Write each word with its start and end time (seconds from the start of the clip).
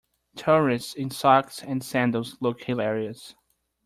Tourists 0.35 0.95
in 0.95 1.11
socks 1.11 1.61
and 1.61 1.83
sandals 1.83 2.35
look 2.41 2.63
hilarious. 2.63 3.35